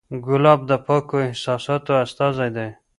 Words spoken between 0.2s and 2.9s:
ګلاب د پاکو احساساتو استازی دی.